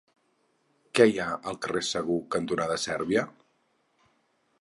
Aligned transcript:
Què 0.99 1.05
hi 1.09 1.19
ha 1.19 1.27
al 1.51 1.59
carrer 1.65 1.83
Segur 1.89 2.17
cantonada 2.37 2.79
Sèrbia? 2.85 3.27